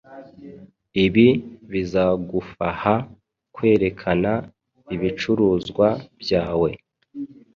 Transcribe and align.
Ibi 1.05 1.27
bizagufaha 1.71 2.93
kwerekana 3.55 4.31
ibicuruzwa 4.95 5.87
byawe 6.21 6.69